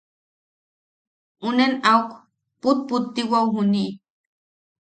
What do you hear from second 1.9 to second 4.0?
auk pupputiwao juniʼi.